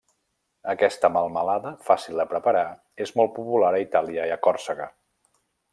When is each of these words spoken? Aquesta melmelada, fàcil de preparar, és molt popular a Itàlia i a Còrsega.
Aquesta 0.71 1.11
melmelada, 1.17 1.73
fàcil 1.89 2.23
de 2.23 2.25
preparar, 2.33 2.65
és 3.07 3.15
molt 3.21 3.35
popular 3.39 3.73
a 3.77 3.83
Itàlia 3.87 4.29
i 4.31 4.35
a 4.39 4.43
Còrsega. 4.49 4.91